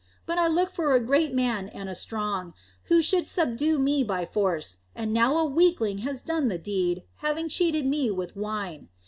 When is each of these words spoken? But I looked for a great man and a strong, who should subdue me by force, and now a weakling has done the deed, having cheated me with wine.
But 0.25 0.39
I 0.39 0.47
looked 0.47 0.73
for 0.73 0.95
a 0.95 0.99
great 0.99 1.31
man 1.31 1.69
and 1.69 1.87
a 1.87 1.93
strong, 1.93 2.55
who 2.85 3.03
should 3.03 3.27
subdue 3.27 3.77
me 3.77 4.03
by 4.03 4.25
force, 4.25 4.77
and 4.95 5.13
now 5.13 5.37
a 5.37 5.45
weakling 5.45 5.99
has 5.99 6.23
done 6.23 6.47
the 6.47 6.57
deed, 6.57 7.03
having 7.17 7.47
cheated 7.49 7.85
me 7.85 8.09
with 8.09 8.35
wine. 8.35 8.89